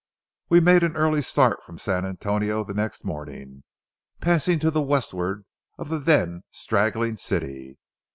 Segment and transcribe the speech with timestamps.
[0.49, 3.61] We made an early start from San Antonio the next morning,
[4.19, 5.45] passing to the westward
[5.77, 7.77] of the then straggling city.